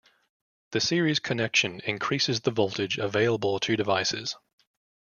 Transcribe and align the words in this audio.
The 0.71 0.79
series 0.79 1.19
connection 1.19 1.79
increases 1.81 2.41
the 2.41 2.49
voltage 2.49 2.97
available 2.97 3.59
to 3.59 3.77
devices. 3.77 4.35